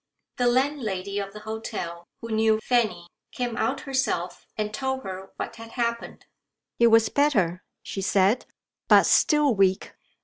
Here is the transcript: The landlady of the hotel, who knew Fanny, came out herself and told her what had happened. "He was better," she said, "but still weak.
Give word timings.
The 0.37 0.47
landlady 0.47 1.19
of 1.19 1.31
the 1.31 1.41
hotel, 1.41 2.07
who 2.23 2.31
knew 2.31 2.59
Fanny, 2.61 3.05
came 3.31 3.55
out 3.55 3.81
herself 3.81 4.47
and 4.57 4.73
told 4.73 5.03
her 5.03 5.31
what 5.35 5.57
had 5.57 5.73
happened. 5.73 6.25
"He 6.79 6.87
was 6.87 7.09
better," 7.09 7.61
she 7.83 8.01
said, 8.01 8.47
"but 8.87 9.05
still 9.05 9.53
weak. 9.53 9.93